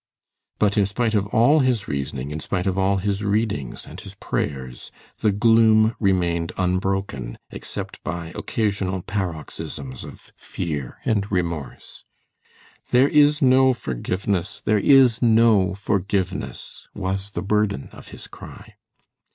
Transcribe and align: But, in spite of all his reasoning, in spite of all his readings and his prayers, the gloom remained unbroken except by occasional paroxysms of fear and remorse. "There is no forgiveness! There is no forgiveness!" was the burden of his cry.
But, 0.57 0.77
in 0.79 0.87
spite 0.87 1.13
of 1.13 1.27
all 1.27 1.59
his 1.59 1.87
reasoning, 1.87 2.31
in 2.31 2.39
spite 2.39 2.65
of 2.65 2.75
all 2.75 2.97
his 2.97 3.23
readings 3.23 3.85
and 3.85 4.01
his 4.01 4.15
prayers, 4.15 4.89
the 5.19 5.31
gloom 5.31 5.95
remained 5.99 6.53
unbroken 6.57 7.37
except 7.51 8.03
by 8.03 8.31
occasional 8.33 9.03
paroxysms 9.03 10.03
of 10.03 10.33
fear 10.35 10.97
and 11.05 11.31
remorse. 11.31 12.03
"There 12.89 13.09
is 13.09 13.43
no 13.43 13.73
forgiveness! 13.73 14.59
There 14.65 14.79
is 14.79 15.21
no 15.21 15.75
forgiveness!" 15.75 16.87
was 16.95 17.29
the 17.29 17.43
burden 17.43 17.89
of 17.91 18.07
his 18.07 18.25
cry. 18.25 18.77